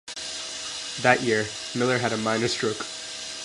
That 1.03 1.19
year, 1.21 1.45
Miller 1.75 1.99
had 1.99 2.11
a 2.11 2.17
minor 2.17 2.47
stroke. 2.47 2.87